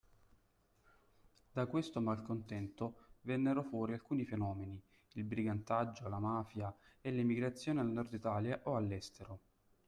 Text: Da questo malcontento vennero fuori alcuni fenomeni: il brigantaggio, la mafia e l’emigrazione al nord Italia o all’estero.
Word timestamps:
Da 1.51 1.67
questo 1.67 2.01
malcontento 2.01 3.09
vennero 3.21 3.61
fuori 3.61 3.93
alcuni 3.93 4.25
fenomeni: 4.25 4.81
il 5.11 5.23
brigantaggio, 5.25 6.09
la 6.09 6.17
mafia 6.17 6.75
e 6.99 7.11
l’emigrazione 7.11 7.81
al 7.81 7.91
nord 7.91 8.11
Italia 8.11 8.61
o 8.63 8.75
all’estero. 8.75 9.39